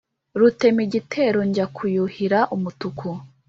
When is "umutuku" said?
2.55-3.07